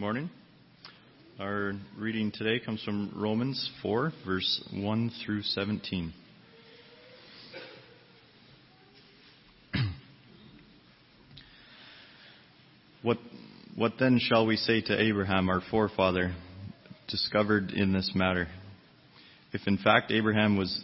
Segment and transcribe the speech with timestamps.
[0.00, 0.30] morning.
[1.38, 6.14] Our reading today comes from Romans 4, verse 1 through 17.
[13.02, 13.18] what,
[13.76, 16.34] what then shall we say to Abraham, our forefather,
[17.06, 18.48] discovered in this matter?
[19.52, 20.82] If in fact Abraham was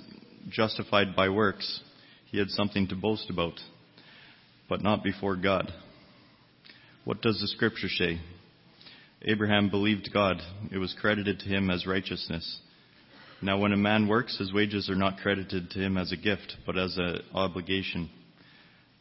[0.51, 1.81] justified by works,
[2.27, 3.59] he had something to boast about,
[4.69, 5.73] but not before God.
[7.07, 8.21] What does the scripture say?
[9.29, 10.41] Abraham believed God.
[10.71, 12.61] It was credited to him as righteousness.
[13.43, 16.57] Now, when a man works, his wages are not credited to him as a gift,
[16.65, 18.09] but as an obligation.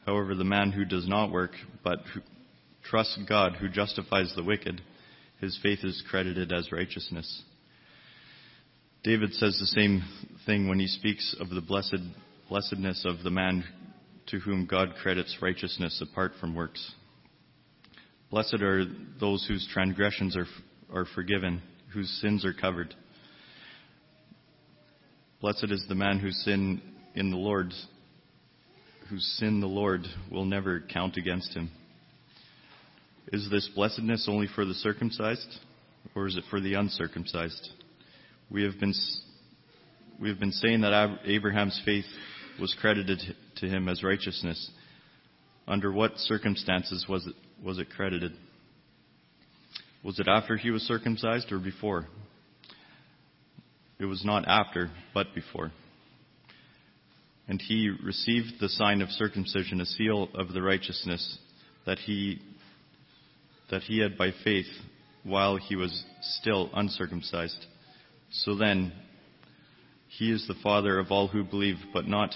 [0.03, 1.51] However, the man who does not work,
[1.83, 1.99] but
[2.83, 4.81] trusts God who justifies the wicked,
[5.41, 7.43] his faith is credited as righteousness.
[9.03, 10.03] David says the same
[10.47, 12.01] thing when he speaks of the blessed,
[12.49, 13.63] blessedness of the man
[14.27, 16.93] to whom God credits righteousness apart from works.
[18.35, 18.83] Blessed are
[19.17, 20.45] those whose transgressions are,
[20.93, 21.61] are forgiven,
[21.93, 22.93] whose sins are covered.
[25.39, 26.81] Blessed is the man whose sin
[27.15, 27.71] in the Lord,
[29.09, 31.71] whose sin the Lord will never count against him.
[33.31, 35.55] Is this blessedness only for the circumcised,
[36.13, 37.69] or is it for the uncircumcised?
[38.51, 38.93] We have been,
[40.19, 42.03] we have been saying that Abraham's faith
[42.59, 43.21] was credited
[43.59, 44.71] to him as righteousness.
[45.69, 48.33] Under what circumstances was it, was it credited?
[50.03, 52.05] Was it after he was circumcised or before?
[53.99, 55.71] It was not after, but before.
[57.47, 61.37] And he received the sign of circumcision, a seal of the righteousness
[61.85, 62.39] that he,
[63.69, 64.65] that he had by faith
[65.23, 67.65] while he was still uncircumcised.
[68.31, 68.91] So then,
[70.07, 72.33] he is the father of all who believe, but not,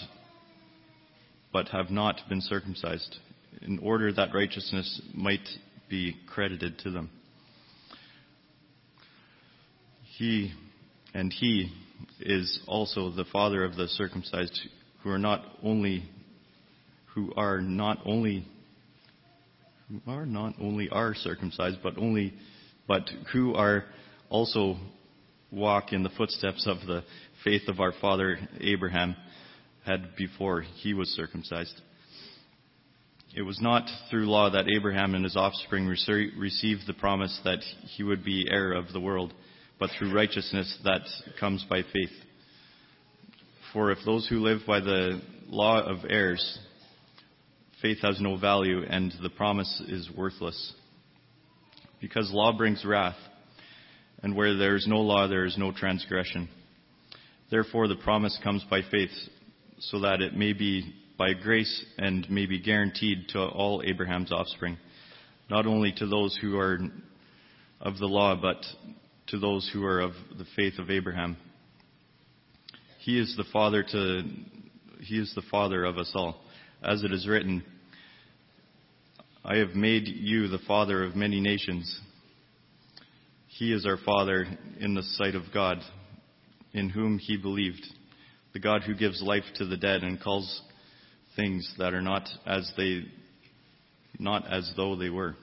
[1.51, 3.17] but have not been circumcised,
[3.61, 5.47] in order that righteousness might
[5.89, 7.09] be credited to them.
[10.17, 10.53] He
[11.13, 11.71] and he
[12.19, 14.59] is also the father of the circumcised
[15.01, 16.03] who are not only
[17.15, 18.45] who are not only
[19.89, 22.33] who are not only are circumcised but only
[22.87, 23.85] but who are
[24.29, 24.75] also
[25.51, 27.03] walk in the footsteps of the
[27.43, 29.15] faith of our father Abraham
[29.85, 31.81] had before he was circumcised.
[33.35, 37.59] It was not through law that Abraham and his offspring received the promise that
[37.95, 39.33] he would be heir of the world,
[39.77, 41.01] but through righteousness that
[41.39, 42.09] comes by faith.
[43.71, 46.59] For if those who live by the law of heirs,
[47.83, 50.73] faith has no value and the promise is worthless.
[52.01, 53.17] Because law brings wrath,
[54.23, 56.49] and where there is no law, there is no transgression.
[57.51, 59.11] Therefore, the promise comes by faith,
[59.79, 64.77] so that it may be by grace and may be guaranteed to all Abraham's offspring,
[65.49, 66.79] not only to those who are
[67.81, 68.65] of the law, but
[69.27, 71.35] to those who are of the faith of Abraham.
[72.99, 74.23] He is the father to
[75.01, 76.41] he is the father of us all.
[76.81, 77.63] As it is written,
[79.43, 81.99] I have made you the father of many nations.
[83.47, 84.45] He is our Father
[84.79, 85.79] in the sight of God,
[86.73, 87.85] in whom he believed,
[88.53, 90.61] the God who gives life to the dead and calls
[91.39, 93.03] things that are not as they
[94.19, 95.35] not as though they were.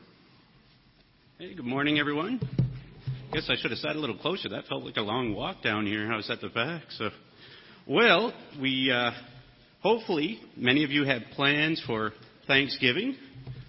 [1.38, 2.38] Hey, good morning everyone.
[3.32, 4.50] Guess I should have sat a little closer.
[4.50, 6.12] That felt like a long walk down here.
[6.12, 6.82] I was at the back.
[6.90, 7.08] So
[7.86, 9.12] well, we uh,
[9.80, 12.12] hopefully many of you have plans for
[12.46, 13.16] Thanksgiving.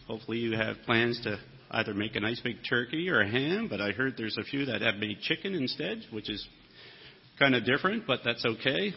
[0.07, 1.37] Hopefully you have plans to
[1.71, 4.65] either make a nice big turkey or a ham, but I heard there's a few
[4.65, 6.45] that have made chicken instead, which is
[7.39, 8.91] kind of different, but that's okay.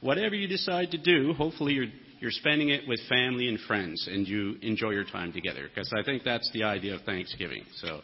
[0.00, 1.86] Whatever you decide to do, hopefully you're
[2.20, 6.02] you're spending it with family and friends and you enjoy your time together because I
[6.02, 7.64] think that's the idea of Thanksgiving.
[7.76, 8.00] So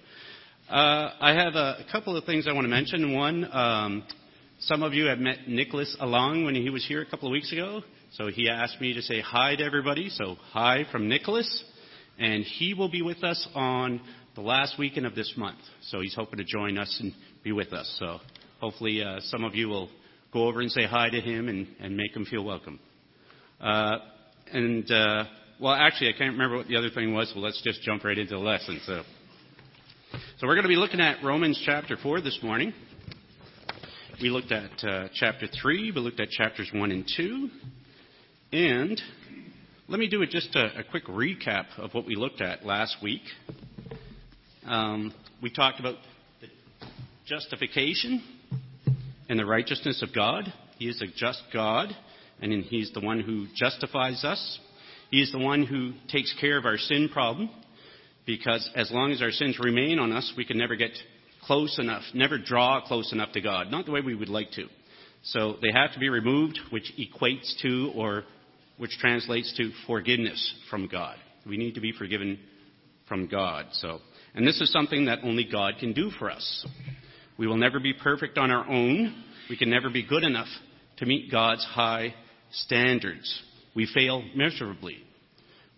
[0.69, 3.14] uh, I have a, a, couple of things I want to mention.
[3.14, 4.04] One, um,
[4.60, 7.53] some of you have met Nicholas Along when he was here a couple of weeks
[7.53, 7.82] ago.
[8.12, 10.08] So he asked me to say hi to everybody.
[10.08, 11.64] So hi from Nicholas
[12.19, 14.00] and he will be with us on
[14.36, 15.58] the last weekend of this month.
[15.88, 17.12] So he's hoping to join us and
[17.42, 17.92] be with us.
[17.98, 18.18] So
[18.60, 19.89] hopefully uh, some of you will
[20.33, 22.78] go over and say hi to him and, and make him feel welcome.
[23.60, 23.98] Uh,
[24.53, 25.24] and uh,
[25.60, 27.30] well, actually, I can't remember what the other thing was.
[27.33, 28.80] So let's just jump right into the lesson.
[28.84, 29.03] So,
[30.39, 32.72] so we're going to be looking at Romans chapter four this morning.
[34.21, 35.91] We looked at uh, chapter three.
[35.91, 37.48] We looked at chapters one and two,
[38.53, 39.01] and
[39.89, 42.97] let me do a, just a, a, quick recap of what we looked at last
[43.03, 43.22] week.
[44.66, 45.12] Um,
[45.42, 45.97] we talked about
[46.41, 46.48] the
[47.27, 48.22] justification
[49.28, 50.53] and the righteousness of God.
[50.78, 51.89] He is a just God,
[52.41, 54.59] and He's the one who justifies us.
[55.10, 57.51] He is the one who takes care of our sin problem.
[58.27, 60.92] Because as long as our sins remain on us, we can never get
[61.42, 63.71] close enough, never draw close enough to God.
[63.71, 64.66] Not the way we would like to.
[65.25, 68.25] So they have to be removed, which equates to or
[68.78, 71.16] which translates to forgiveness from God.
[71.47, 72.39] We need to be forgiven
[73.09, 73.66] from God.
[73.72, 74.01] So,
[74.34, 76.66] and this is something that only God can do for us.
[77.39, 79.25] We will never be perfect on our own.
[79.51, 80.48] We can never be good enough
[80.98, 82.15] to meet God's high
[82.54, 83.42] standards.
[83.74, 84.98] We fail miserably.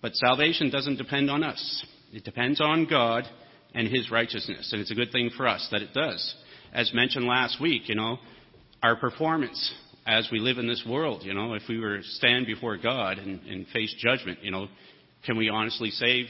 [0.03, 1.87] But salvation doesn't depend on us.
[2.13, 3.25] It depends on God
[3.75, 4.71] and His righteousness.
[4.73, 6.35] And it's a good thing for us that it does.
[6.73, 8.19] As mentioned last week, you know,
[8.83, 9.75] our performance
[10.07, 13.19] as we live in this world, you know, if we were to stand before God
[13.19, 14.69] and, and face judgment, you know,
[15.25, 16.27] can we honestly say,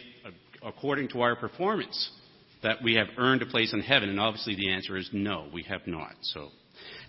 [0.64, 2.10] according to our performance,
[2.62, 4.08] that we have earned a place in heaven?
[4.08, 6.12] And obviously the answer is no, we have not.
[6.22, 6.48] So,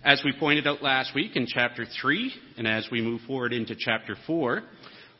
[0.04, 3.74] as we pointed out last week in chapter 3, and as we move forward into
[3.78, 4.62] chapter 4,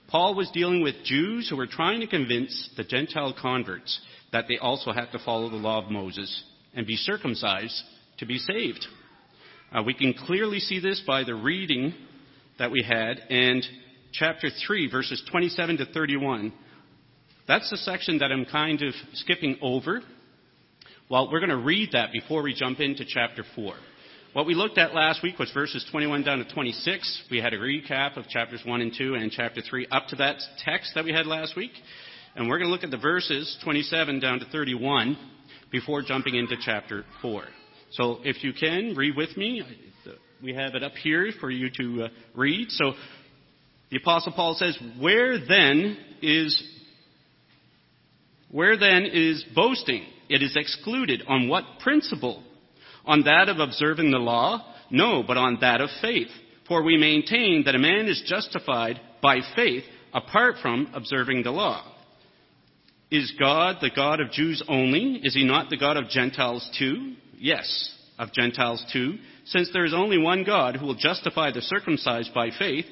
[0.08, 4.00] Paul was dealing with Jews who were trying to convince the Gentile converts
[4.32, 7.82] that they also had to follow the law of Moses and be circumcised
[8.18, 8.86] to be saved.
[9.72, 11.92] Uh, we can clearly see this by the reading
[12.58, 13.64] that we had and
[14.12, 16.52] chapter 3, verses 27 to 31.
[17.46, 20.00] That's the section that I'm kind of skipping over.
[21.10, 23.74] Well, we're going to read that before we jump into chapter 4.
[24.34, 27.22] What we looked at last week was verses 21 down to 26.
[27.30, 30.36] We had a recap of chapters 1 and 2 and chapter 3 up to that
[30.58, 31.70] text that we had last week.
[32.36, 35.16] And we're going to look at the verses 27 down to 31
[35.72, 37.44] before jumping into chapter 4.
[37.92, 39.62] So if you can, read with me.
[40.42, 42.70] We have it up here for you to uh, read.
[42.70, 42.92] So
[43.90, 46.62] the apostle Paul says, "Where then is
[48.50, 50.04] where then is boasting?
[50.28, 51.22] It is excluded.
[51.26, 52.44] On what principle?
[53.08, 54.62] On that of observing the law?
[54.90, 56.28] No, but on that of faith.
[56.68, 61.82] For we maintain that a man is justified by faith apart from observing the law.
[63.10, 65.20] Is God the God of Jews only?
[65.24, 67.14] Is he not the God of Gentiles too?
[67.38, 69.16] Yes, of Gentiles too,
[69.46, 72.84] since there is only one God who will justify the circumcised by faith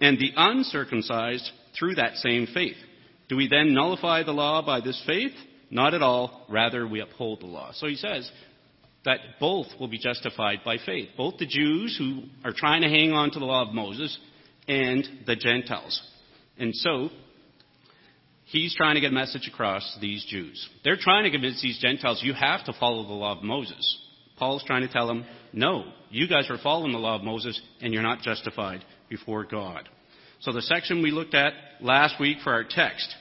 [0.00, 2.76] and the uncircumcised through that same faith.
[3.28, 5.32] Do we then nullify the law by this faith?
[5.70, 6.46] Not at all.
[6.48, 7.72] Rather, we uphold the law.
[7.74, 8.30] So he says
[9.04, 11.10] that both will be justified by faith.
[11.16, 14.16] Both the Jews who are trying to hang on to the law of Moses
[14.66, 16.02] and the Gentiles.
[16.58, 17.10] And so,
[18.46, 20.68] he's trying to get a message across to these Jews.
[20.84, 24.00] They're trying to convince these Gentiles, you have to follow the law of Moses.
[24.38, 27.92] Paul's trying to tell them, no, you guys are following the law of Moses and
[27.92, 29.88] you're not justified before God.
[30.40, 33.14] So the section we looked at last week for our text,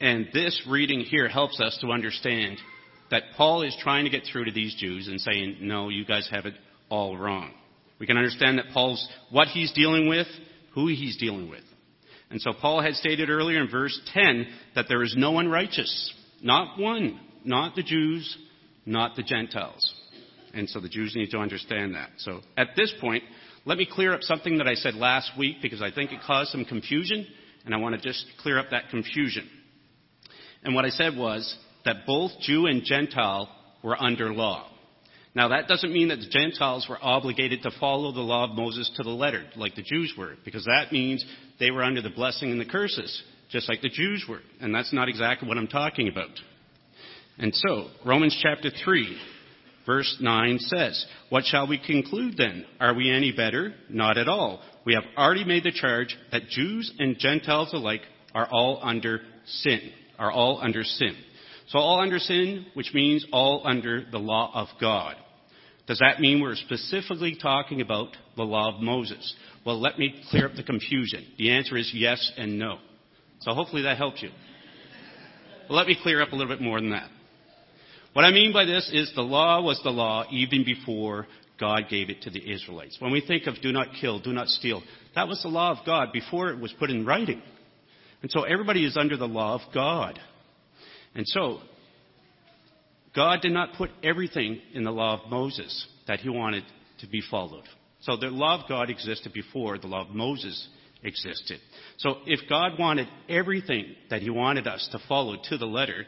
[0.00, 2.58] and this reading here helps us to understand
[3.10, 6.28] that Paul is trying to get through to these Jews and saying, no, you guys
[6.30, 6.54] have it
[6.88, 7.52] all wrong.
[7.98, 10.26] We can understand that Paul's, what he's dealing with,
[10.74, 11.64] who he's dealing with.
[12.30, 16.14] And so Paul had stated earlier in verse 10 that there is no one righteous.
[16.42, 17.20] Not one.
[17.44, 18.36] Not the Jews,
[18.86, 19.94] not the Gentiles.
[20.52, 22.10] And so the Jews need to understand that.
[22.18, 23.24] So at this point,
[23.64, 26.50] let me clear up something that I said last week because I think it caused
[26.50, 27.26] some confusion,
[27.64, 29.48] and I want to just clear up that confusion.
[30.62, 33.48] And what I said was that both Jew and Gentile
[33.82, 34.66] were under law.
[35.34, 38.90] Now, that doesn't mean that the Gentiles were obligated to follow the law of Moses
[38.96, 41.24] to the letter, like the Jews were, because that means
[41.60, 44.40] they were under the blessing and the curses, just like the Jews were.
[44.60, 46.30] And that's not exactly what I'm talking about.
[47.38, 49.16] And so, Romans chapter 3,
[49.86, 52.66] verse 9 says, What shall we conclude then?
[52.80, 53.72] Are we any better?
[53.88, 54.60] Not at all.
[54.84, 58.02] We have already made the charge that Jews and Gentiles alike
[58.34, 61.14] are all under sin, are all under sin.
[61.70, 65.14] So all under sin, which means all under the law of God.
[65.86, 69.34] Does that mean we're specifically talking about the law of Moses?
[69.64, 71.24] Well, let me clear up the confusion.
[71.38, 72.78] The answer is yes and no.
[73.40, 74.30] So hopefully that helps you.
[75.68, 77.08] Well, let me clear up a little bit more than that.
[78.14, 81.28] What I mean by this is the law was the law even before
[81.60, 82.96] God gave it to the Israelites.
[82.98, 84.82] When we think of do not kill, do not steal,
[85.14, 87.40] that was the law of God before it was put in writing.
[88.22, 90.18] And so everybody is under the law of God.
[91.14, 91.58] And so,
[93.14, 96.64] God did not put everything in the law of Moses that he wanted
[97.00, 97.64] to be followed.
[98.02, 100.68] So the law of God existed before the law of Moses
[101.02, 101.60] existed.
[101.98, 106.04] So if God wanted everything that he wanted us to follow to the letter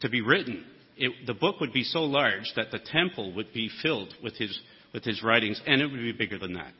[0.00, 0.64] to be written,
[0.96, 4.58] it, the book would be so large that the temple would be filled with his,
[4.92, 6.72] with his writings, and it would be bigger than that.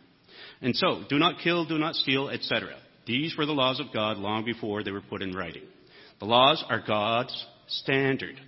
[0.61, 2.77] And so, do not kill, do not steal, etc.
[3.07, 5.63] These were the laws of God long before they were put in writing.
[6.19, 8.41] The laws are God's standard.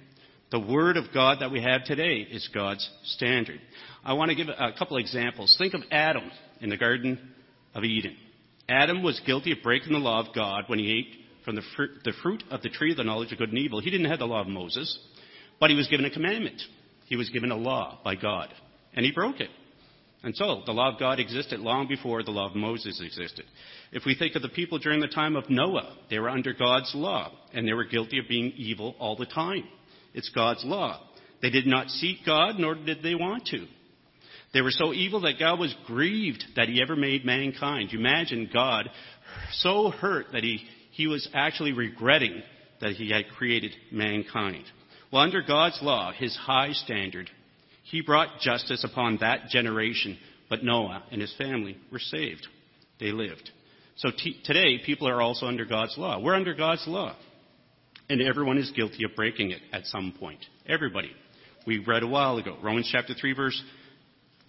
[0.51, 3.61] The Word of God that we have today is God's standard.
[4.03, 5.55] I want to give a couple examples.
[5.59, 7.35] Think of Adam in the Garden
[7.75, 8.17] of Eden.
[8.69, 11.91] Adam was guilty of breaking the law of God when he ate from the fruit,
[12.05, 13.81] the fruit of the tree of the knowledge of good and evil.
[13.81, 14.99] He didn't have the law of Moses,
[15.61, 16.61] but he was given a commandment.
[17.07, 18.49] He was given a law by God,
[18.95, 19.51] and he broke it.
[20.23, 23.45] And so, the law of God existed long before the law of Moses existed.
[23.93, 26.93] If we think of the people during the time of Noah, they were under God's
[26.95, 29.65] law, and they were guilty of being evil all the time.
[30.15, 31.01] It's God's law.
[31.41, 33.67] They did not seek God, nor did they want to.
[34.53, 37.93] They were so evil that God was grieved that he ever made mankind.
[37.93, 38.91] You imagine God
[39.53, 40.61] so hurt that he,
[40.91, 42.43] he was actually regretting
[42.81, 44.65] that he had created mankind.
[45.13, 47.31] Well, under God's law, his high standard,
[47.91, 50.19] he brought justice upon that generation,
[50.51, 52.47] but Noah and his family were saved.
[53.01, 53.51] They lived.
[53.97, 56.21] So t- today, people are also under God's law.
[56.21, 57.17] We're under God's law.
[58.11, 60.45] And everyone is guilty of breaking it at some point.
[60.67, 61.11] Everybody.
[61.67, 63.63] We read a while ago, Romans chapter 3, verse,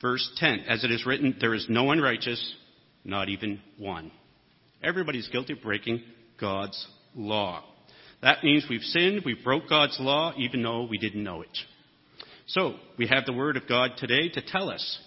[0.02, 0.66] verse 10.
[0.68, 2.56] As it is written, there is no one righteous,
[3.06, 4.12] not even one.
[4.84, 6.04] Everybody's guilty of breaking
[6.40, 7.64] God's law.
[8.22, 11.58] That means we've sinned, we broke God's law, even though we didn't know it.
[12.50, 15.00] So, we have the Word of God today to tell us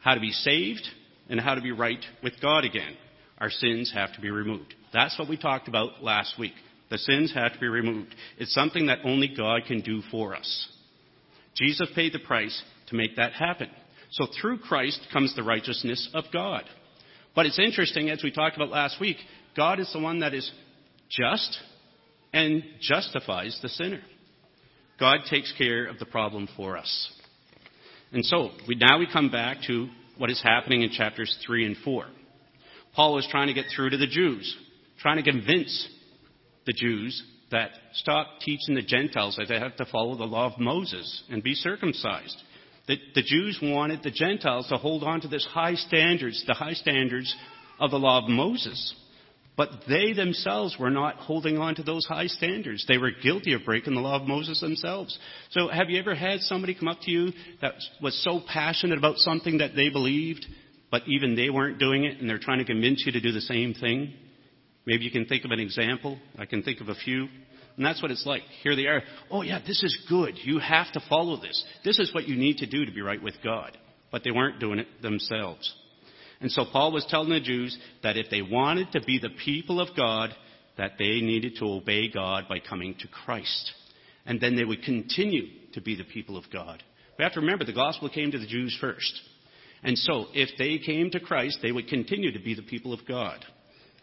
[0.00, 0.86] how to be saved
[1.30, 2.94] and how to be right with God again.
[3.38, 4.74] Our sins have to be removed.
[4.92, 6.52] That's what we talked about last week.
[6.90, 8.14] The sins have to be removed.
[8.36, 10.68] It's something that only God can do for us.
[11.56, 13.70] Jesus paid the price to make that happen.
[14.10, 16.64] So through Christ comes the righteousness of God.
[17.34, 19.16] But it's interesting, as we talked about last week,
[19.56, 20.50] God is the one that is
[21.08, 21.60] just
[22.34, 24.02] and justifies the sinner.
[25.00, 27.12] God takes care of the problem for us.
[28.12, 29.88] And so, we, now we come back to
[30.18, 32.04] what is happening in chapters 3 and 4.
[32.94, 34.56] Paul is trying to get through to the Jews,
[35.00, 35.88] trying to convince
[36.66, 40.60] the Jews that stop teaching the Gentiles that they have to follow the law of
[40.60, 42.36] Moses and be circumcised.
[42.86, 46.74] The, the Jews wanted the Gentiles to hold on to this high standards, the high
[46.74, 47.34] standards
[47.78, 48.94] of the law of Moses.
[49.60, 52.86] But they themselves were not holding on to those high standards.
[52.88, 55.18] They were guilty of breaking the law of Moses themselves.
[55.50, 59.18] So have you ever had somebody come up to you that was so passionate about
[59.18, 60.46] something that they believed,
[60.90, 63.42] but even they weren't doing it and they're trying to convince you to do the
[63.42, 64.14] same thing?
[64.86, 66.18] Maybe you can think of an example.
[66.38, 67.28] I can think of a few.
[67.76, 68.44] And that's what it's like.
[68.62, 69.02] Here they are.
[69.30, 70.36] Oh yeah, this is good.
[70.42, 71.62] You have to follow this.
[71.84, 73.76] This is what you need to do to be right with God.
[74.10, 75.70] But they weren't doing it themselves.
[76.40, 79.80] And so Paul was telling the Jews that if they wanted to be the people
[79.80, 80.30] of God,
[80.78, 83.72] that they needed to obey God by coming to Christ.
[84.24, 86.82] And then they would continue to be the people of God.
[87.18, 89.20] We have to remember the gospel came to the Jews first.
[89.82, 93.00] And so if they came to Christ, they would continue to be the people of
[93.06, 93.44] God.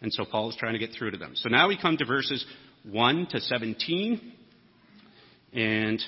[0.00, 1.32] And so Paul is trying to get through to them.
[1.34, 2.44] So now we come to verses
[2.84, 4.32] 1 to 17
[5.52, 6.00] and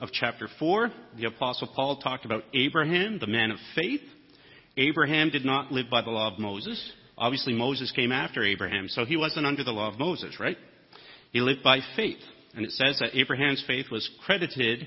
[0.00, 0.90] of chapter 4.
[1.18, 4.02] The apostle Paul talked about Abraham, the man of faith.
[4.76, 6.92] Abraham did not live by the law of Moses.
[7.16, 10.58] Obviously, Moses came after Abraham, so he wasn't under the law of Moses, right?
[11.32, 12.20] He lived by faith.
[12.54, 14.86] And it says that Abraham's faith was credited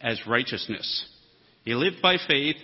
[0.00, 1.06] as righteousness.
[1.64, 2.56] He lived by faith,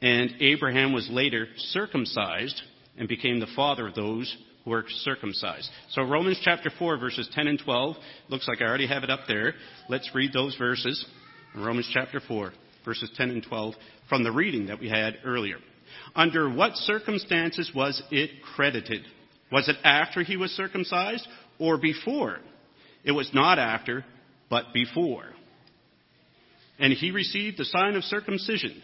[0.00, 2.60] and Abraham was later circumcised
[2.96, 5.68] and became the father of those who were circumcised.
[5.90, 7.96] So Romans chapter 4, verses 10 and 12.
[8.28, 9.54] Looks like I already have it up there.
[9.88, 11.04] Let's read those verses.
[11.54, 12.52] Romans chapter 4,
[12.84, 13.74] verses 10 and 12,
[14.08, 15.56] from the reading that we had earlier.
[16.14, 19.02] Under what circumstances was it credited?
[19.50, 21.26] Was it after he was circumcised
[21.58, 22.38] or before?
[23.04, 24.04] It was not after,
[24.48, 25.24] but before.
[26.78, 28.82] And he received the sign of circumcision,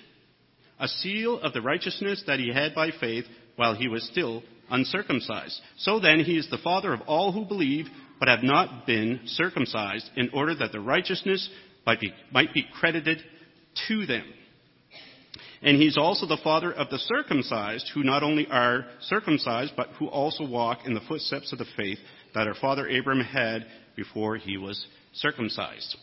[0.78, 3.24] a seal of the righteousness that he had by faith
[3.56, 5.60] while he was still uncircumcised.
[5.78, 7.86] So then he is the father of all who believe
[8.18, 11.48] but have not been circumcised in order that the righteousness
[11.86, 13.18] might be, might be credited
[13.88, 14.24] to them.
[15.62, 20.08] And he's also the father of the circumcised, who not only are circumcised, but who
[20.08, 21.98] also walk in the footsteps of the faith
[22.34, 25.96] that our father Abraham had before he was circumcised.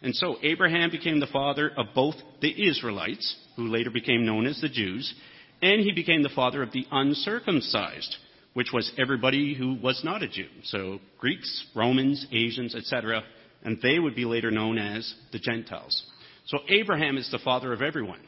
[0.00, 4.60] And so Abraham became the father of both the Israelites, who later became known as
[4.60, 5.12] the Jews,
[5.60, 8.16] and he became the father of the uncircumcised,
[8.54, 10.48] which was everybody who was not a Jew.
[10.64, 13.22] So Greeks, Romans, Asians, etc.,
[13.62, 16.04] and they would be later known as the Gentiles.
[16.46, 18.18] So Abraham is the father of everyone.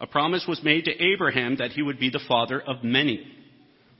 [0.00, 3.26] A promise was made to Abraham that he would be the father of many.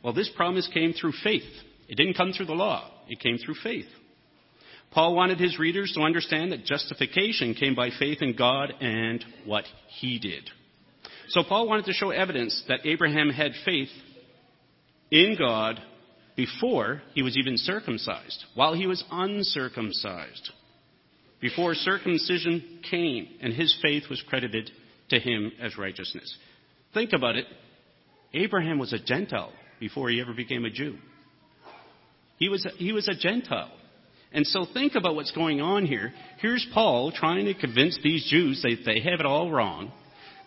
[0.02, 1.42] Well, this promise came through faith.
[1.88, 2.90] It didn't come through the law.
[3.08, 3.86] It came through faith.
[4.92, 9.64] Paul wanted his readers to understand that justification came by faith in God and what
[9.88, 10.48] he did.
[11.28, 13.90] So Paul wanted to show evidence that Abraham had faith
[15.10, 15.80] in God
[16.34, 20.50] before he was even circumcised, while he was uncircumcised,
[21.40, 24.70] before circumcision came and his faith was credited
[25.10, 26.34] to him as righteousness.
[26.94, 27.46] Think about it.
[28.32, 30.96] Abraham was a Gentile before he ever became a Jew.
[32.38, 33.72] He was he was a Gentile.
[34.32, 36.12] And so think about what's going on here.
[36.38, 39.92] Here's Paul trying to convince these Jews that they have it all wrong.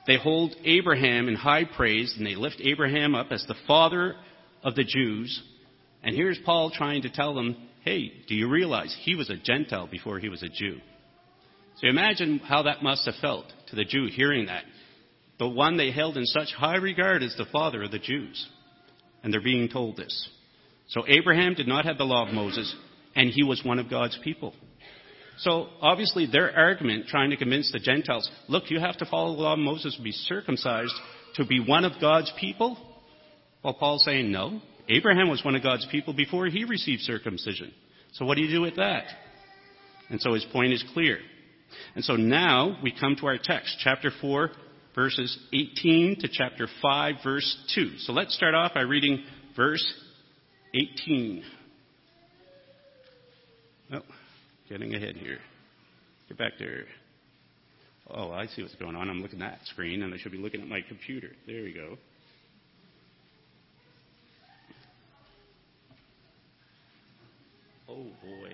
[0.07, 4.15] They hold Abraham in high praise and they lift Abraham up as the father
[4.63, 5.41] of the Jews.
[6.01, 9.87] And here's Paul trying to tell them, hey, do you realize he was a Gentile
[9.87, 10.79] before he was a Jew?
[11.77, 14.63] So imagine how that must have felt to the Jew hearing that.
[15.39, 18.47] The one they held in such high regard as the father of the Jews.
[19.23, 20.29] And they're being told this.
[20.89, 22.73] So Abraham did not have the law of Moses,
[23.15, 24.53] and he was one of God's people.
[25.39, 29.41] So obviously their argument trying to convince the Gentiles, look, you have to follow the
[29.41, 30.93] law of Moses, to be circumcised
[31.35, 32.77] to be one of God's people.
[33.63, 34.61] Well, Paul's saying no.
[34.89, 37.73] Abraham was one of God's people before he received circumcision.
[38.13, 39.05] So what do you do with that?
[40.09, 41.19] And so his point is clear.
[41.95, 44.49] And so now we come to our text, chapter 4,
[44.95, 47.97] verses 18 to chapter 5, verse 2.
[47.99, 49.23] So let's start off by reading
[49.55, 49.85] verse
[50.73, 51.43] 18.
[53.93, 54.01] Oh,
[54.69, 55.39] getting ahead here.
[56.27, 56.85] Get back there.
[58.09, 59.09] Oh, I see what's going on.
[59.09, 61.29] I'm looking at that screen, and I should be looking at my computer.
[61.47, 61.97] There we go.
[67.87, 68.53] Oh boy.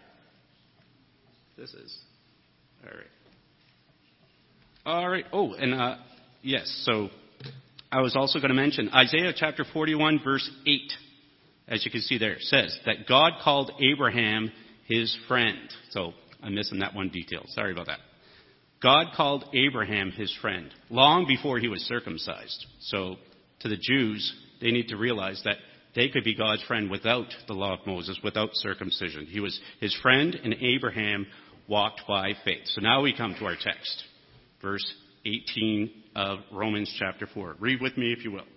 [1.58, 1.98] This is
[2.84, 3.06] all right.
[4.86, 5.26] All right.
[5.32, 5.96] Oh, and uh,
[6.42, 6.84] yes.
[6.86, 7.10] So
[7.92, 10.82] I was also going to mention Isaiah chapter 41, verse 8.
[11.68, 14.52] As you can see there, says that God called Abraham
[14.88, 15.58] his friend.
[15.92, 17.44] So I'm missing that one detail.
[17.50, 18.00] Sorry about that.
[18.82, 22.66] God called Abraham his friend long before he was circumcised.
[22.82, 23.18] So
[23.60, 25.58] to the Jews, they need to realize that
[25.96, 29.26] they could be God's friend without the law of Moses, without circumcision.
[29.26, 31.28] He was his friend, and Abraham
[31.70, 32.66] walked by faith.
[32.66, 34.04] So now we come to our text,
[34.62, 34.86] verse
[35.26, 37.58] 18 of Romans chapter 4.
[37.60, 38.48] Read with me if you will.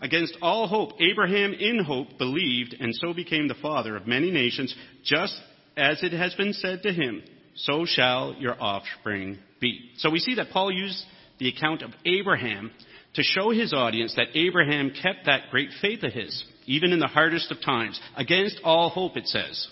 [0.00, 4.74] Against all hope, Abraham in hope believed and so became the father of many nations,
[5.04, 5.38] just
[5.76, 7.22] as it has been said to him,
[7.54, 9.90] so shall your offspring be.
[9.98, 11.04] So we see that Paul used
[11.38, 12.70] the account of Abraham
[13.14, 17.06] to show his audience that Abraham kept that great faith of his, even in the
[17.06, 19.68] hardest of times, against all hope, it says.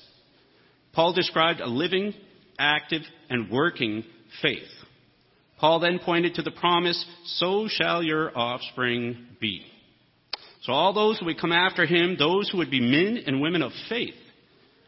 [0.93, 2.15] Paul described a living,
[2.59, 4.05] active, and working
[4.43, 4.69] faith.
[5.59, 9.63] Paul then pointed to the promise, so shall your offspring be.
[10.63, 13.63] So all those who would come after him, those who would be men and women
[13.63, 14.15] of faith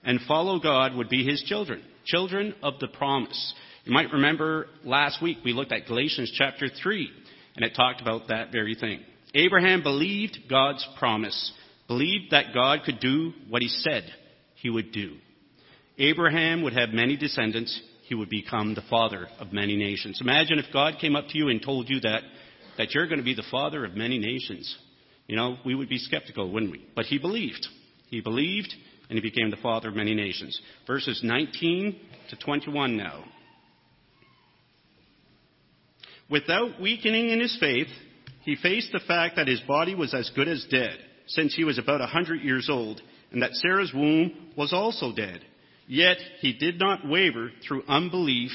[0.04, 3.54] and follow God would be his children, children of the promise.
[3.84, 7.10] You might remember last week we looked at Galatians chapter 3
[7.56, 9.00] and it talked about that very thing.
[9.34, 11.52] Abraham believed God's promise,
[11.86, 14.04] believed that God could do what he said
[14.56, 15.16] he would do.
[15.98, 17.80] Abraham would have many descendants.
[18.04, 20.20] He would become the father of many nations.
[20.20, 22.22] Imagine if God came up to you and told you that,
[22.78, 24.76] that you're going to be the father of many nations.
[25.26, 26.86] You know, we would be skeptical, wouldn't we?
[26.94, 27.66] But he believed.
[28.08, 28.74] He believed,
[29.08, 30.60] and he became the father of many nations.
[30.86, 31.96] Verses 19
[32.30, 33.24] to 21 now.
[36.28, 37.88] Without weakening in his faith,
[38.42, 41.78] he faced the fact that his body was as good as dead, since he was
[41.78, 43.00] about a hundred years old,
[43.30, 45.40] and that Sarah's womb was also dead.
[45.86, 48.50] Yet he did not waver through unbelief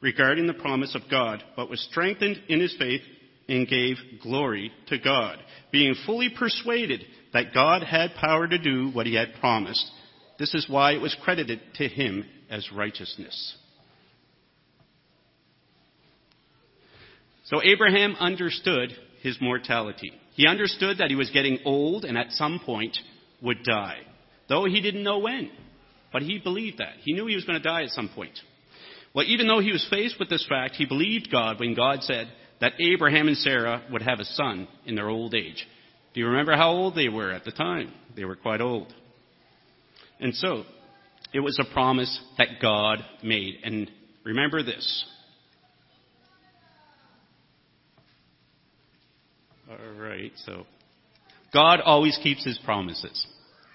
[0.00, 3.02] regarding the promise of God, but was strengthened in his faith
[3.48, 5.38] and gave glory to God,
[5.70, 9.90] being fully persuaded that God had power to do what he had promised.
[10.38, 13.56] This is why it was credited to him as righteousness.
[17.44, 18.90] So Abraham understood
[19.22, 20.12] his mortality.
[20.34, 22.98] He understood that he was getting old and at some point
[23.40, 24.00] would die,
[24.48, 25.50] though he didn't know when.
[26.16, 26.94] But he believed that.
[27.02, 28.38] He knew he was going to die at some point.
[29.14, 32.32] Well, even though he was faced with this fact, he believed God when God said
[32.62, 35.68] that Abraham and Sarah would have a son in their old age.
[36.14, 37.92] Do you remember how old they were at the time?
[38.16, 38.94] They were quite old.
[40.18, 40.64] And so,
[41.34, 43.56] it was a promise that God made.
[43.62, 43.90] And
[44.24, 45.04] remember this
[49.68, 50.64] All right, so
[51.52, 53.26] God always keeps his promises.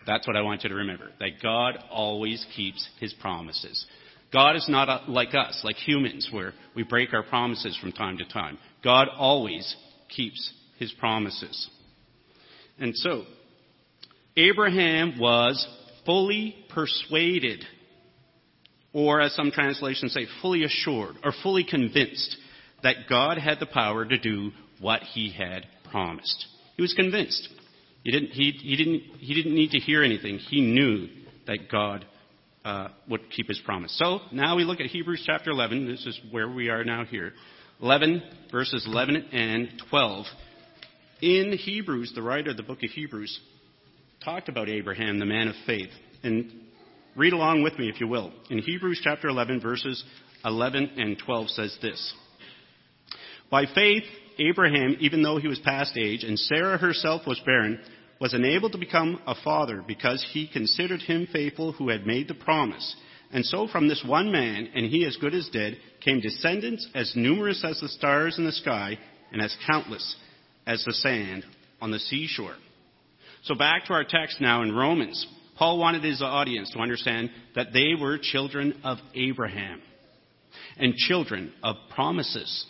[0.06, 1.10] That's what I want you to remember.
[1.20, 3.86] That God always keeps his promises.
[4.34, 8.18] God is not uh, like us, like humans, where we break our promises from time
[8.18, 8.58] to time.
[8.84, 9.76] God always
[10.10, 11.70] keeps his promises.
[12.80, 13.24] And so,
[14.38, 15.68] Abraham was
[16.06, 17.64] fully persuaded,
[18.94, 22.38] or as some translations say, fully assured, or fully convinced
[22.84, 26.48] that God had the power to do what he had promised.
[26.76, 27.50] He was convinced.
[28.04, 30.40] He didn't, he, he didn't, he didn't need to hear anything.
[30.40, 31.08] He knew
[31.48, 32.06] that God
[32.66, 33.96] uh, would keep his promise.
[33.98, 35.88] So now we look at Hebrews chapter 11.
[35.88, 37.34] This is where we are now here.
[37.82, 40.26] 11, verses 11 and 12.
[41.22, 43.40] In Hebrews, the writer of the book of Hebrews
[44.24, 45.90] talked about Abraham, the man of faith.
[46.24, 46.52] And
[47.16, 48.32] read along with me, if you will.
[48.50, 50.04] In Hebrews chapter 11, verses
[50.46, 52.14] 11 and 12 says this
[53.50, 54.04] By faith,
[54.40, 57.80] Abraham, even though he was past age, and Sarah herself was barren,
[58.20, 62.36] was enabled to become a father because he considered him faithful who had made the
[62.36, 62.96] promise.
[63.34, 67.14] And so from this one man, and he as good as dead, came descendants as
[67.16, 68.98] numerous as the stars in the sky
[69.32, 70.16] and as countless
[70.68, 71.46] as the sand
[71.82, 72.56] on the seashore.
[73.44, 75.26] So back to our text now in Romans.
[75.58, 79.82] Paul wanted his audience to understand that they were children of Abraham
[80.78, 82.66] and children of promises.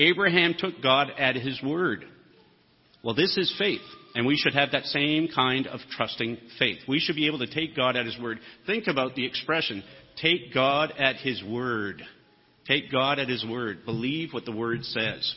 [0.00, 2.04] Abraham took God at his word.
[3.04, 3.80] Well, this is faith,
[4.14, 6.78] and we should have that same kind of trusting faith.
[6.88, 8.38] We should be able to take God at his word.
[8.66, 9.84] Think about the expression,
[10.20, 12.02] take God at his word.
[12.66, 13.84] Take God at his word.
[13.84, 15.34] Believe what the word says.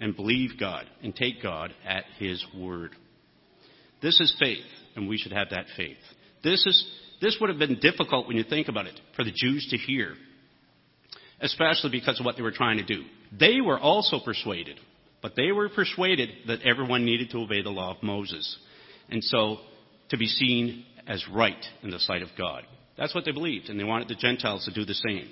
[0.00, 2.92] And believe God, and take God at his word.
[4.02, 4.64] This is faith,
[4.96, 5.96] and we should have that faith.
[6.44, 9.66] This, is, this would have been difficult when you think about it for the Jews
[9.70, 10.14] to hear,
[11.40, 13.04] especially because of what they were trying to do.
[13.38, 14.78] They were also persuaded,
[15.22, 18.58] but they were persuaded that everyone needed to obey the law of Moses.
[19.10, 19.58] And so,
[20.10, 22.64] to be seen as right in the sight of God.
[22.96, 25.28] That's what they believed, and they wanted the Gentiles to do the same.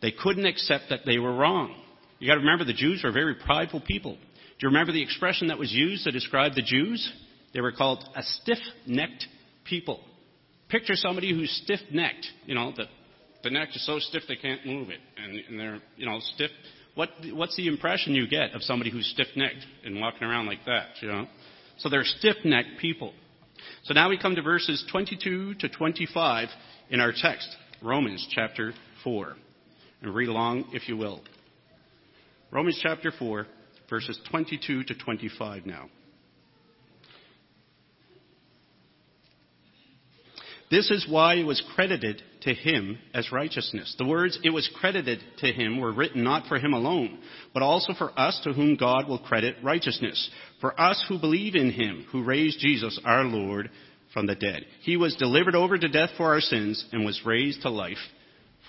[0.00, 1.74] They couldn't accept that they were wrong.
[2.18, 4.12] You gotta remember the Jews were a very prideful people.
[4.14, 7.12] Do you remember the expression that was used to describe the Jews?
[7.54, 9.26] They were called a stiff-necked
[9.64, 10.00] people.
[10.68, 12.26] Picture somebody who's stiff-necked.
[12.46, 12.84] You know, the,
[13.48, 15.00] the neck is so stiff they can't move it.
[15.16, 16.50] And, and they're, you know, stiff.
[16.94, 20.88] What, what's the impression you get of somebody who's stiff-necked and walking around like that,
[21.00, 21.26] you know?
[21.78, 23.12] So they're stiff-necked people.
[23.84, 26.48] So now we come to verses 22 to 25
[26.90, 27.48] in our text,
[27.82, 28.72] Romans chapter
[29.04, 29.34] 4.
[30.02, 31.22] And read along if you will.
[32.50, 33.46] Romans chapter 4,
[33.88, 35.88] verses 22 to 25 now.
[40.70, 43.94] This is why it was credited to him as righteousness.
[43.98, 47.18] The words it was credited to him were written not for him alone,
[47.54, 50.30] but also for us to whom God will credit righteousness.
[50.60, 53.70] For us who believe in him, who raised Jesus our Lord
[54.12, 54.66] from the dead.
[54.82, 57.96] He was delivered over to death for our sins and was raised to life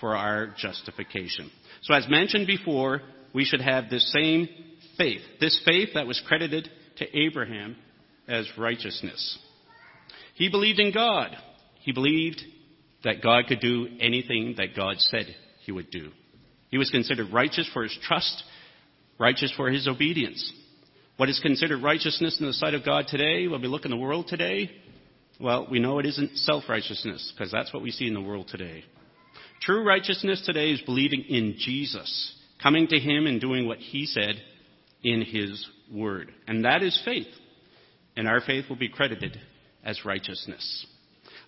[0.00, 1.50] for our justification.
[1.82, 3.02] So as mentioned before,
[3.34, 4.48] we should have this same
[4.96, 5.20] faith.
[5.40, 7.76] This faith that was credited to Abraham
[8.26, 9.38] as righteousness.
[10.34, 11.36] He believed in God.
[11.80, 12.42] He believed
[13.04, 15.26] that God could do anything that God said
[15.64, 16.10] he would do.
[16.68, 18.42] He was considered righteous for his trust,
[19.18, 20.52] righteous for his obedience.
[21.16, 23.96] What is considered righteousness in the sight of God today, when we look in the
[23.96, 24.70] world today,
[25.40, 28.84] well, we know it isn't self-righteousness, because that's what we see in the world today.
[29.62, 34.36] True righteousness today is believing in Jesus, coming to him and doing what he said
[35.02, 36.32] in his word.
[36.46, 37.26] And that is faith.
[38.16, 39.38] And our faith will be credited
[39.84, 40.86] as righteousness.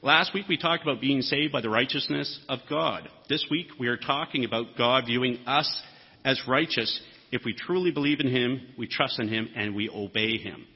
[0.05, 3.09] Last week we talked about being saved by the righteousness of God.
[3.29, 5.83] This week we are talking about God viewing us
[6.25, 10.39] as righteous if we truly believe in Him, we trust in Him, and we obey
[10.39, 10.67] Him.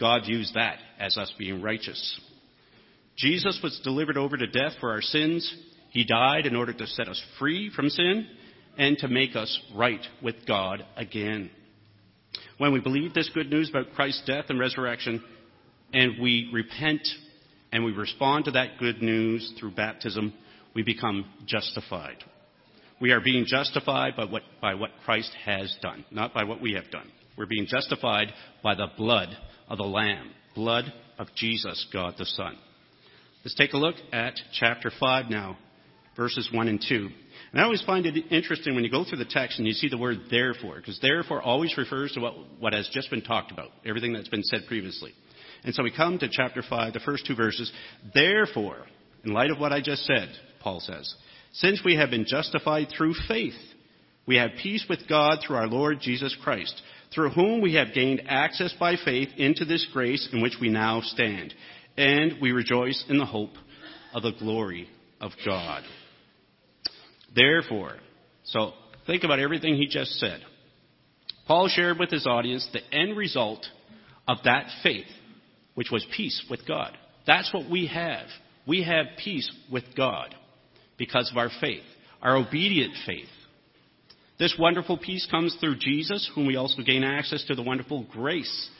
[0.00, 2.20] God views that as us being righteous.
[3.16, 5.56] Jesus was delivered over to death for our sins.
[5.90, 8.26] He died in order to set us free from sin
[8.76, 11.52] and to make us right with God again.
[12.58, 15.22] When we believe this good news about Christ's death and resurrection,
[15.92, 17.06] and we repent
[17.72, 20.34] and we respond to that good news through baptism,
[20.74, 22.22] we become justified.
[23.00, 26.74] We are being justified by what, by what Christ has done, not by what we
[26.74, 27.10] have done.
[27.36, 28.28] We're being justified
[28.62, 29.28] by the blood
[29.68, 32.56] of the Lamb, blood of Jesus, God the Son.
[33.44, 35.58] Let's take a look at chapter 5 now,
[36.16, 37.08] verses 1 and 2.
[37.52, 39.88] And I always find it interesting when you go through the text and you see
[39.88, 43.70] the word therefore, because therefore always refers to what, what has just been talked about,
[43.84, 45.12] everything that's been said previously.
[45.64, 47.70] And so we come to chapter 5, the first two verses.
[48.14, 48.78] Therefore,
[49.24, 50.28] in light of what I just said,
[50.60, 51.14] Paul says,
[51.52, 53.54] since we have been justified through faith,
[54.26, 56.80] we have peace with God through our Lord Jesus Christ,
[57.14, 61.00] through whom we have gained access by faith into this grace in which we now
[61.02, 61.52] stand.
[61.96, 63.52] And we rejoice in the hope
[64.14, 64.88] of the glory
[65.20, 65.82] of God.
[67.34, 67.96] Therefore,
[68.44, 68.72] so
[69.06, 70.40] think about everything he just said.
[71.46, 73.66] Paul shared with his audience the end result
[74.26, 75.06] of that faith
[75.74, 76.96] which was peace with God.
[77.26, 78.26] That's what we have.
[78.66, 80.34] We have peace with God
[80.98, 81.82] because of our faith,
[82.20, 83.28] our obedient faith.
[84.38, 88.70] This wonderful peace comes through Jesus, whom we also gain access to the wonderful grace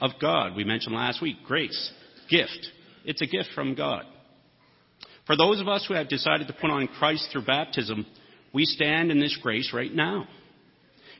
[0.00, 0.54] of God.
[0.54, 1.92] We mentioned last week grace,
[2.30, 2.68] gift.
[3.04, 4.04] It's a gift from God.
[5.26, 8.06] For those of us who have decided to put on Christ through baptism,
[8.52, 10.26] we stand in this grace right now.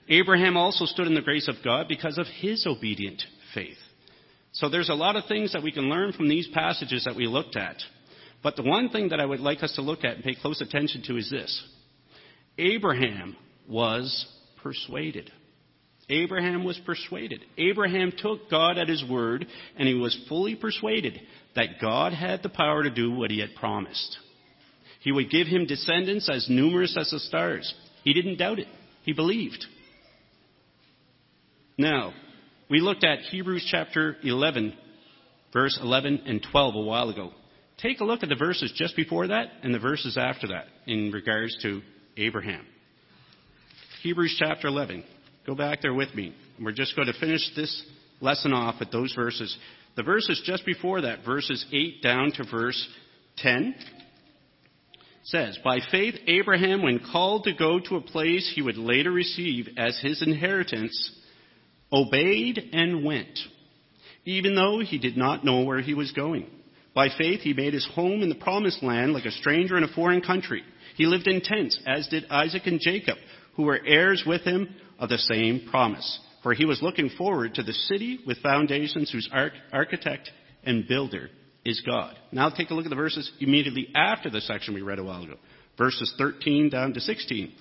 [0.08, 3.22] Abraham also stood in the grace of God because of his obedient
[3.54, 3.76] faith.
[4.52, 7.26] So there's a lot of things that we can learn from these passages that we
[7.26, 7.76] looked at.
[8.42, 10.61] But the one thing that I would like us to look at and pay close
[10.61, 11.64] attention to is this.
[12.56, 13.37] Abraham
[13.68, 14.26] was
[14.62, 15.30] persuaded.
[16.08, 17.44] Abraham was persuaded.
[17.58, 21.20] Abraham took God at his word, and he was fully persuaded
[21.54, 24.16] that God had the power to do what he had promised.
[25.00, 27.72] He would give him descendants as numerous as the stars.
[28.04, 28.68] He didn't doubt it.
[29.02, 29.64] He believed.
[31.76, 32.12] Now,
[32.70, 34.74] we looked at Hebrews chapter 11,
[35.52, 37.31] verse 11 and 12 a while ago.
[37.78, 41.11] Take a look at the verses just before that and the verses after that in
[41.12, 41.81] regards to
[42.16, 42.66] Abraham.
[44.02, 45.04] Hebrews chapter 11.
[45.46, 46.35] Go back there with me.
[46.61, 47.85] We're just going to finish this
[48.20, 49.57] lesson off at those verses.
[49.96, 52.88] The verses just before that, verses 8 down to verse
[53.38, 53.74] 10,
[55.24, 59.68] says, By faith, Abraham, when called to go to a place he would later receive
[59.76, 61.17] as his inheritance,
[61.92, 63.38] obeyed and went,
[64.24, 66.46] even though he did not know where he was going.
[66.94, 69.94] By faith, he made his home in the promised land like a stranger in a
[69.94, 70.62] foreign country.
[70.96, 73.16] He lived in tents, as did Isaac and Jacob,
[73.55, 76.18] who were heirs with him of the same promise.
[76.42, 79.29] For he was looking forward to the city with foundations whose
[79.72, 80.31] architect
[80.64, 81.31] and builder
[81.64, 82.16] is God.
[82.33, 85.22] Now take a look at the verses immediately after the section we read a while
[85.22, 85.37] ago.
[85.77, 87.53] Verses 13 down to 16.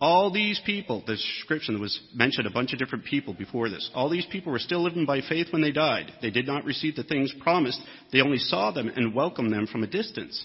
[0.00, 3.90] All these people, the description that was mentioned a bunch of different people before this.
[3.94, 6.12] All these people were still living by faith when they died.
[6.22, 7.80] They did not receive the things promised.
[8.12, 10.44] They only saw them and welcomed them from a distance.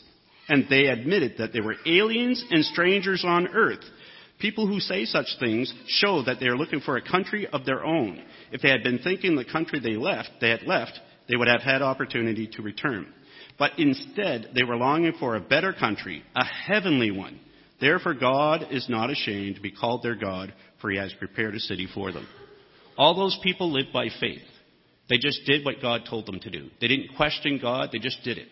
[0.49, 3.83] And they admitted that they were aliens and strangers on earth.
[4.39, 7.85] People who say such things show that they are looking for a country of their
[7.85, 8.23] own.
[8.51, 11.61] If they had been thinking the country they left, they had left, they would have
[11.61, 13.07] had opportunity to return.
[13.59, 17.39] But instead, they were longing for a better country, a heavenly one.
[17.83, 21.59] Therefore, God is not ashamed to be called their God, for he has prepared a
[21.59, 22.25] city for them.
[22.97, 24.39] All those people lived by faith.
[25.09, 26.69] They just did what God told them to do.
[26.79, 28.47] They didn't question God, they just did it.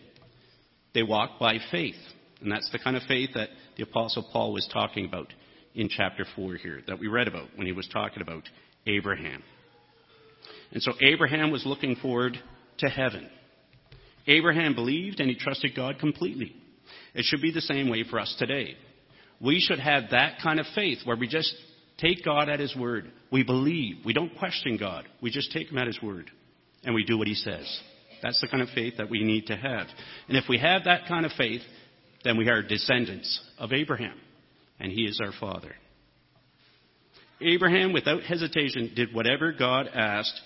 [0.92, 1.96] They walked by faith.
[2.42, 5.32] And that's the kind of faith that the Apostle Paul was talking about
[5.74, 8.42] in chapter 4 here, that we read about when he was talking about
[8.86, 9.42] Abraham.
[10.72, 12.36] And so Abraham was looking forward
[12.80, 13.30] to heaven.
[14.26, 16.54] Abraham believed and he trusted God completely.
[17.14, 18.76] It should be the same way for us today.
[19.42, 21.52] We should have that kind of faith where we just
[21.98, 23.10] take God at His word.
[23.30, 23.96] We believe.
[24.04, 25.04] We don't question God.
[25.20, 26.30] We just take Him at His word.
[26.84, 27.80] And we do what He says.
[28.22, 29.86] That's the kind of faith that we need to have.
[30.28, 31.62] And if we have that kind of faith,
[32.24, 34.14] then we are descendants of Abraham.
[34.78, 35.74] And He is our Father.
[37.40, 40.40] Abraham, without hesitation, did whatever God asked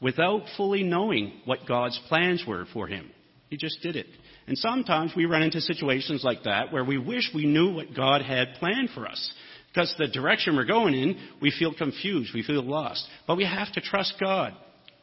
[0.00, 3.10] without fully knowing what God's plans were for him.
[3.50, 4.06] He just did it.
[4.46, 8.22] And sometimes we run into situations like that where we wish we knew what God
[8.22, 9.34] had planned for us.
[9.68, 13.06] Because the direction we're going in, we feel confused, we feel lost.
[13.26, 14.54] But we have to trust God.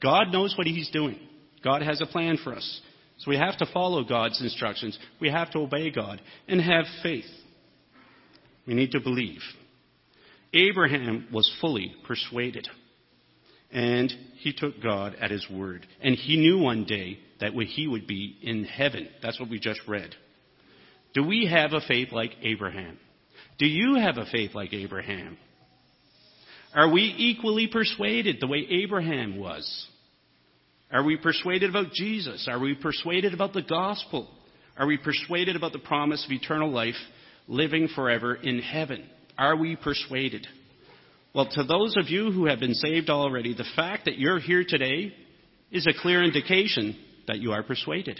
[0.01, 1.19] God knows what He's doing.
[1.63, 2.81] God has a plan for us.
[3.19, 4.97] So we have to follow God's instructions.
[5.19, 7.25] We have to obey God and have faith.
[8.65, 9.41] We need to believe.
[10.53, 12.67] Abraham was fully persuaded.
[13.71, 15.86] And he took God at his word.
[16.01, 19.08] And he knew one day that he would be in heaven.
[19.21, 20.15] That's what we just read.
[21.13, 22.97] Do we have a faith like Abraham?
[23.60, 25.38] Do you have a faith like Abraham?
[26.73, 29.88] Are we equally persuaded the way Abraham was?
[30.91, 32.47] Are we persuaded about Jesus?
[32.49, 34.30] Are we persuaded about the gospel?
[34.77, 36.95] Are we persuaded about the promise of eternal life,
[37.47, 39.10] living forever in heaven?
[39.38, 40.47] Are we persuaded?
[41.38, 44.65] Well, to those of you who have been saved already, the fact that you're here
[44.67, 45.13] today
[45.71, 46.97] is a clear indication
[47.28, 48.19] that you are persuaded.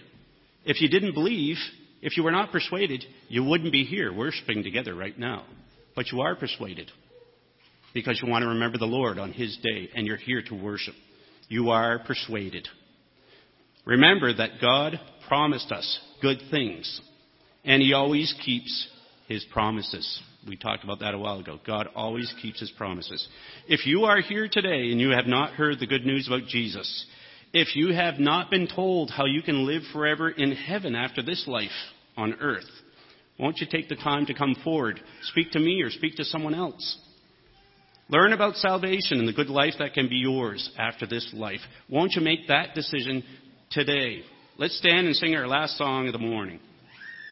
[0.66, 1.56] If you didn't believe,
[2.04, 5.46] if you were not persuaded, you wouldn't be here worshiping together right now.
[5.96, 6.92] But you are persuaded
[7.92, 10.94] because you want to remember the Lord on His day and you're here to worship.
[11.50, 12.68] You are persuaded.
[13.84, 17.02] Remember that God promised us good things
[17.66, 18.88] and He always keeps
[19.28, 20.22] His promises.
[20.48, 21.60] We talked about that a while ago.
[21.66, 23.28] God always keeps his promises.
[23.68, 27.06] If you are here today and you have not heard the good news about Jesus,
[27.54, 31.46] if you have not been told how you can live forever in heaven after this
[31.48, 31.70] life
[32.16, 32.70] on earth,
[33.40, 36.56] won't you take the time to come forward, speak to me or speak to someone
[36.56, 36.98] else?
[38.10, 41.60] Learn about salvation and the good life that can be yours after this life.
[41.90, 43.24] Won't you make that decision
[43.70, 44.22] today?
[44.58, 46.60] Let's stand and sing our last song of the morning.